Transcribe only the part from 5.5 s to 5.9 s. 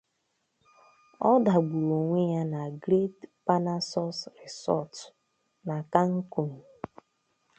na